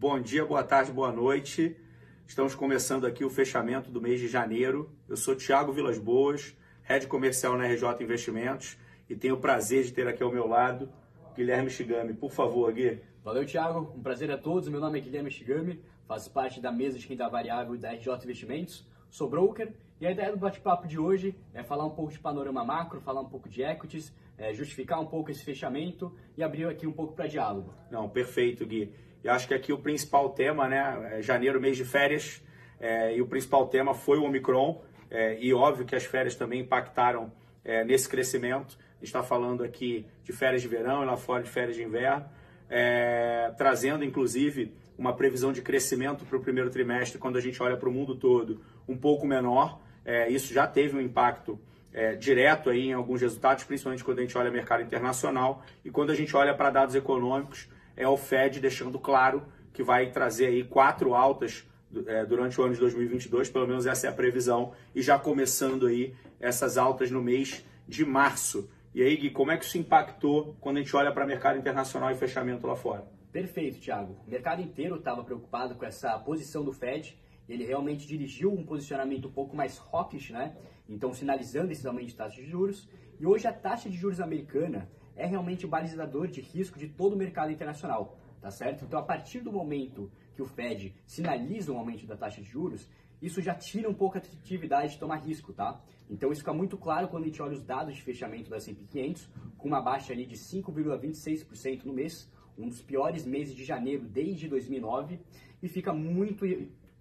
[0.00, 1.76] Bom dia, boa tarde, boa noite.
[2.24, 4.88] Estamos começando aqui o fechamento do mês de janeiro.
[5.08, 8.78] Eu sou Thiago Vilas Boas, head comercial na RJ Investimentos
[9.10, 10.88] e tenho o prazer de ter aqui ao meu lado
[11.34, 12.14] Guilherme Shigami.
[12.14, 13.00] Por favor, Gui.
[13.24, 13.92] Valeu, Thiago.
[13.92, 14.68] Um prazer a todos.
[14.68, 18.86] Meu nome é Guilherme Shigami, faço parte da mesa de renda variável da RJ Investimentos,
[19.10, 22.64] sou broker e a ideia do bate-papo de hoje é falar um pouco de panorama
[22.64, 26.86] macro, falar um pouco de equities, é, justificar um pouco esse fechamento e abrir aqui
[26.86, 27.74] um pouco para diálogo.
[27.90, 28.94] Não, perfeito, Gui.
[29.22, 32.42] Eu acho que aqui o principal tema, né, é janeiro, mês de férias,
[32.80, 36.60] é, e o principal tema foi o Omicron, é, e óbvio que as férias também
[36.60, 37.32] impactaram
[37.64, 38.78] é, nesse crescimento.
[39.02, 42.26] está falando aqui de férias de verão e lá fora de férias de inverno,
[42.68, 47.76] é, trazendo inclusive uma previsão de crescimento para o primeiro trimestre, quando a gente olha
[47.76, 49.80] para o mundo todo, um pouco menor.
[50.04, 51.58] É, isso já teve um impacto
[51.92, 56.10] é, direto aí em alguns resultados, principalmente quando a gente olha mercado internacional e quando
[56.10, 57.68] a gente olha para dados econômicos,
[57.98, 61.68] é o Fed deixando claro que vai trazer aí quatro altas
[62.06, 65.86] é, durante o ano de 2022, pelo menos essa é a previsão, e já começando
[65.86, 68.70] aí essas altas no mês de março.
[68.94, 71.58] E aí, Gui, como é que isso impactou quando a gente olha para o mercado
[71.58, 73.04] internacional e fechamento lá fora?
[73.32, 74.16] Perfeito, Thiago.
[74.26, 77.18] O mercado inteiro estava preocupado com essa posição do Fed.
[77.48, 80.56] Ele realmente dirigiu um posicionamento um pouco mais hawkish, né?
[80.88, 82.88] Então, sinalizando esses aumentos de taxa de juros.
[83.18, 84.88] E hoje a taxa de juros americana
[85.18, 88.84] é realmente o balizador de risco de todo o mercado internacional, tá certo?
[88.84, 92.88] Então, a partir do momento que o Fed sinaliza um aumento da taxa de juros,
[93.20, 95.80] isso já tira um pouco a atratividade de tomar risco, tá?
[96.08, 98.84] Então isso fica muito claro quando a gente olha os dados de fechamento da S&P
[98.84, 104.04] 500, com uma baixa ali de 5,26% no mês, um dos piores meses de janeiro
[104.04, 105.20] desde 2009,
[105.62, 106.44] e fica muito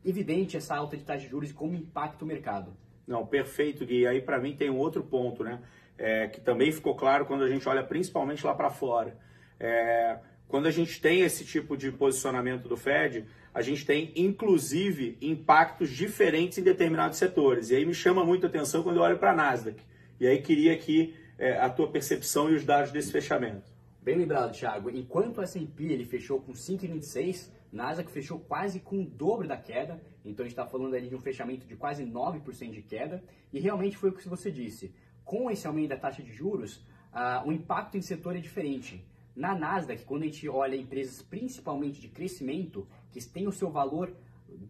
[0.04, 2.76] evidente essa alta de taxa de juros e como impacta o mercado.
[3.06, 4.06] Não, perfeito, Gui.
[4.06, 5.62] Aí para mim tem um outro ponto, né?
[5.98, 9.18] É, que também ficou claro quando a gente olha principalmente lá para fora.
[9.60, 15.18] É, quando a gente tem esse tipo de posicionamento do Fed, a gente tem inclusive
[15.22, 17.70] impactos diferentes em determinados setores.
[17.70, 19.82] E aí me chama muito a atenção quando eu olho para a Nasdaq.
[20.20, 23.64] E aí queria aqui é, a tua percepção e os dados desse fechamento.
[24.02, 24.90] Bem lembrado, Thiago.
[24.90, 30.02] Enquanto o S&P ele fechou com 5,26, Nasdaq fechou quase com o dobro da queda.
[30.24, 33.24] Então a gente está falando ali de um fechamento de quase 9% de queda.
[33.52, 34.94] E realmente foi o que você disse.
[35.28, 36.78] Com esse aumento da taxa de juros,
[37.12, 39.06] uh, o impacto em setor é diferente.
[39.36, 44.16] Na Nasdaq, quando a gente olha empresas principalmente de crescimento, que têm o seu valor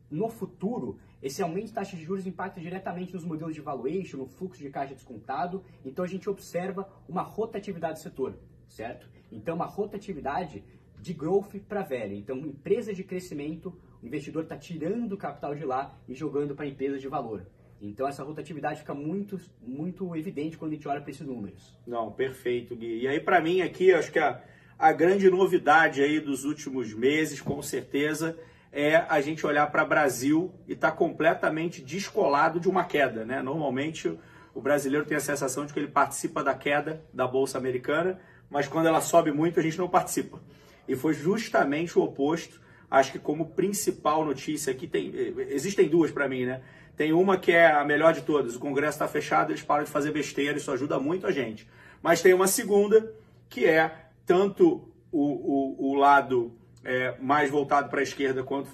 [0.09, 4.25] no futuro, esse aumento de taxa de juros impacta diretamente nos modelos de valuation, no
[4.25, 8.35] fluxo de caixa descontado, então a gente observa uma rotatividade do setor,
[8.67, 9.07] certo?
[9.31, 10.63] Então uma rotatividade
[10.99, 12.15] de growth para velho.
[12.15, 16.65] Então, empresas de crescimento, o investidor está tirando o capital de lá e jogando para
[16.65, 17.45] empresas de valor.
[17.81, 21.77] Então essa rotatividade fica muito, muito evidente quando a gente olha para esses números.
[21.85, 23.01] Não, perfeito, Gui.
[23.01, 24.41] E aí para mim aqui, acho que a,
[24.77, 28.37] a grande novidade aí dos últimos meses, com certeza,
[28.71, 33.25] é a gente olhar para o Brasil e estar tá completamente descolado de uma queda.
[33.25, 33.41] Né?
[33.41, 34.17] Normalmente
[34.53, 38.67] o brasileiro tem a sensação de que ele participa da queda da Bolsa Americana, mas
[38.67, 40.41] quando ela sobe muito a gente não participa.
[40.87, 42.61] E foi justamente o oposto.
[42.89, 45.11] Acho que como principal notícia aqui tem.
[45.49, 46.61] Existem duas para mim, né?
[46.97, 48.55] Tem uma que é a melhor de todas.
[48.55, 51.69] O Congresso está fechado, eles param de fazer besteira, isso ajuda muito a gente.
[52.01, 53.13] Mas tem uma segunda,
[53.47, 56.51] que é tanto o, o, o lado
[56.83, 58.69] é, mais voltado para a esquerda quanto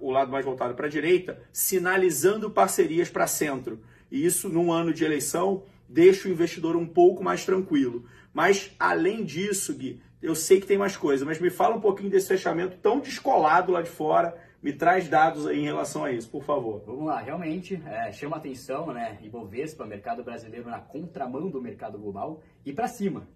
[0.00, 3.80] o lado mais voltado para a direita, sinalizando parcerias para centro.
[4.10, 8.06] E isso, num ano de eleição, deixa o investidor um pouco mais tranquilo.
[8.34, 12.10] Mas, além disso, Gui, eu sei que tem mais coisa, mas me fala um pouquinho
[12.10, 14.36] desse fechamento tão descolado lá de fora.
[14.60, 16.82] Me traz dados aí em relação a isso, por favor.
[16.84, 19.16] Vamos lá, realmente é, chama atenção, né?
[19.22, 23.28] Ibovespa, mercado brasileiro na contramão do mercado global e para cima.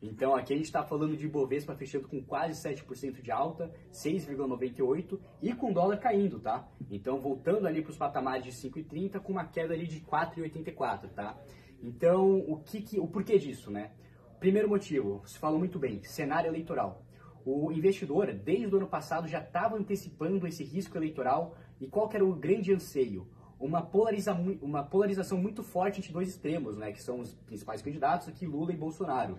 [0.00, 5.20] Então aqui a gente está falando de Ibovespa fechando com quase 7% de alta, 6,98%
[5.42, 6.66] e com dólar caindo, tá?
[6.90, 11.36] Então voltando ali para os patamares de 5,30 com uma queda ali de 4,84, tá?
[11.82, 13.90] Então o que, que o porquê disso, né?
[14.38, 17.04] Primeiro motivo, se falou muito bem, cenário eleitoral.
[17.44, 22.24] O investidor, desde o ano passado, já estava antecipando esse risco eleitoral e qual era
[22.24, 23.26] o grande anseio?
[23.58, 24.32] Uma, polariza,
[24.62, 28.72] uma polarização muito forte entre dois extremos, né, que são os principais candidatos aqui, Lula
[28.72, 29.38] e Bolsonaro.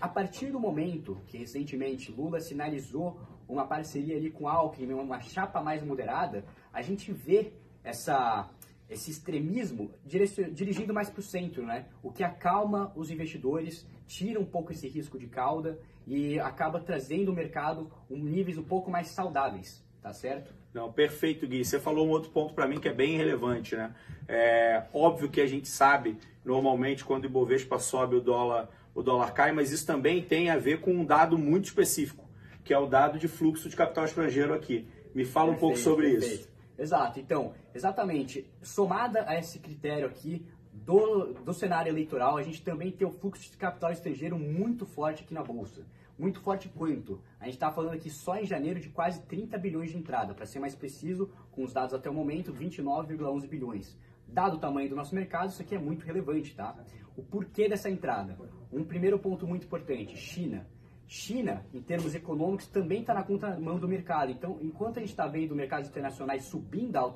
[0.00, 5.60] A partir do momento que recentemente Lula sinalizou uma parceria ali com Alckmin, uma chapa
[5.60, 7.52] mais moderada, a gente vê
[7.84, 8.48] essa,
[8.92, 11.86] esse extremismo dirigindo mais para o centro, né?
[12.02, 17.30] o que acalma os investidores, tira um pouco esse risco de cauda e acaba trazendo
[17.30, 20.54] o mercado um níveis um pouco mais saudáveis, tá certo?
[20.74, 21.64] Não, perfeito, Gui.
[21.64, 23.94] Você falou um outro ponto para mim que é bem relevante, né?
[24.26, 29.32] É óbvio que a gente sabe, normalmente, quando o Ibovespa sobe, o dólar o dólar
[29.32, 32.28] cai, mas isso também tem a ver com um dado muito específico,
[32.62, 34.86] que é o dado de fluxo de capital estrangeiro aqui.
[35.14, 36.34] Me fala perfeito, um pouco sobre perfeito.
[36.34, 36.51] isso.
[36.82, 42.90] Exato, então, exatamente, somada a esse critério aqui do, do cenário eleitoral, a gente também
[42.90, 45.86] tem o fluxo de capital estrangeiro muito forte aqui na Bolsa.
[46.18, 47.22] Muito forte quanto?
[47.38, 50.44] A gente está falando aqui só em janeiro de quase 30 bilhões de entrada, para
[50.44, 53.96] ser mais preciso, com os dados até o momento, 29,11 bilhões.
[54.26, 56.76] Dado o tamanho do nosso mercado, isso aqui é muito relevante, tá?
[57.16, 58.36] O porquê dessa entrada?
[58.72, 60.66] Um primeiro ponto muito importante, China.
[61.06, 64.30] China, em termos econômicos, também está na contramão do mercado.
[64.32, 67.14] Então, enquanto a gente está vendo mercados internacionais subindo a,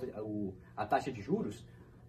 [0.76, 1.64] a taxa de juros,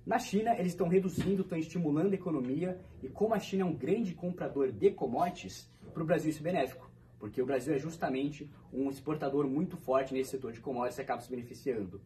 [0.05, 3.75] na China eles estão reduzindo, estão estimulando a economia e como a China é um
[3.75, 6.89] grande comprador de commodities, para o Brasil isso é benéfico,
[7.19, 11.21] porque o Brasil é justamente um exportador muito forte nesse setor de commodities e acaba
[11.21, 11.99] se beneficiando.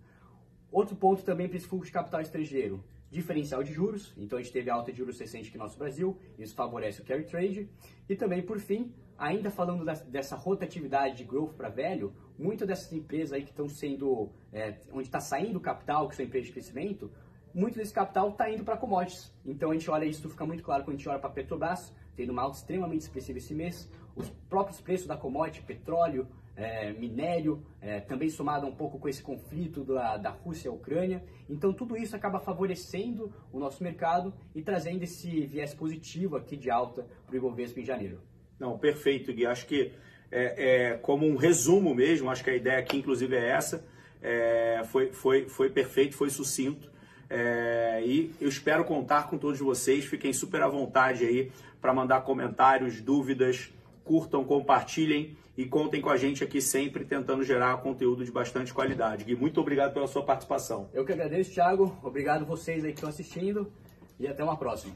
[0.72, 4.54] Outro ponto também para esse fluxo de capital estrangeiro, diferencial de juros, então a gente
[4.54, 7.70] teve alta de juros recente aqui no nosso Brasil, isso favorece o carry trade,
[8.08, 13.34] e também, por fim, ainda falando dessa rotatividade de growth para velho, muitas dessas empresas
[13.34, 17.12] aí que estão sendo, é, onde está saindo capital, que são empresas de crescimento,
[17.54, 19.30] muito desse capital está indo para commodities.
[19.46, 22.32] Então a gente olha isso, fica muito claro quando a gente olha para Petrobras, tendo
[22.32, 26.28] uma alta extremamente expressiva esse mês, os próprios preços da commodity, petróleo,
[26.62, 31.24] é, minério, é, também somado um pouco com esse conflito da, da Rússia e Ucrânia.
[31.50, 36.70] Então, tudo isso acaba favorecendo o nosso mercado e trazendo esse viés positivo aqui de
[36.70, 38.20] alta para o Ibovespa em janeiro.
[38.60, 39.46] Não, perfeito, Gui.
[39.46, 39.92] Acho que
[40.32, 43.84] é, é, como um resumo mesmo, acho que a ideia aqui, inclusive, é essa.
[44.22, 46.92] É, foi, foi, foi perfeito, foi sucinto.
[47.28, 50.06] É, e eu espero contar com todos vocês.
[50.06, 53.72] Fiquem super à vontade aí para mandar comentários, dúvidas,
[54.04, 59.24] curtam, compartilhem e contem com a gente aqui sempre tentando gerar conteúdo de bastante qualidade.
[59.24, 60.90] Gui, muito obrigado pela sua participação.
[60.94, 61.98] Eu que agradeço, Thiago.
[62.04, 63.72] Obrigado vocês aí que estão assistindo
[64.20, 64.96] e até uma próxima.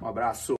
[0.00, 0.52] Um abraço.